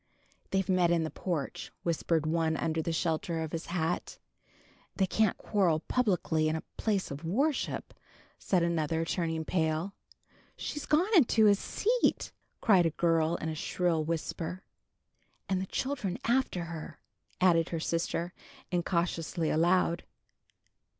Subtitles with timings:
[0.49, 4.17] "They've met in the porch," whispered one under the shelter of his hat.
[4.95, 7.93] "They can't quarrel publicly in a place of worship,"
[8.39, 9.93] said another, turning pale.
[10.57, 14.63] "She's gone into his seat," cried a girl in a shrill whisper.
[15.47, 16.99] "And the children after her,"
[17.39, 18.33] added her sister,
[18.71, 20.03] incautiously aloud.